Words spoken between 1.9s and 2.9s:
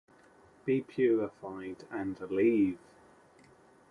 and leave!